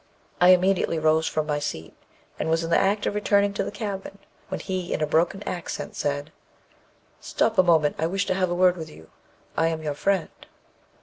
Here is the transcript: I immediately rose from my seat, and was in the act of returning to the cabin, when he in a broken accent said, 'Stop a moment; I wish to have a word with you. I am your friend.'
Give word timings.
I 0.41 0.49
immediately 0.49 0.97
rose 0.97 1.27
from 1.27 1.45
my 1.45 1.59
seat, 1.59 1.93
and 2.39 2.49
was 2.49 2.63
in 2.63 2.71
the 2.71 2.75
act 2.79 3.05
of 3.05 3.13
returning 3.13 3.53
to 3.53 3.63
the 3.63 3.69
cabin, 3.69 4.17
when 4.47 4.59
he 4.59 4.93
in 4.95 4.99
a 4.99 5.05
broken 5.05 5.43
accent 5.43 5.95
said, 5.95 6.31
'Stop 7.19 7.59
a 7.59 7.61
moment; 7.61 7.97
I 7.99 8.07
wish 8.07 8.25
to 8.25 8.33
have 8.33 8.49
a 8.49 8.55
word 8.55 8.77
with 8.77 8.89
you. 8.89 9.11
I 9.55 9.67
am 9.67 9.83
your 9.83 9.93
friend.' 9.93 10.31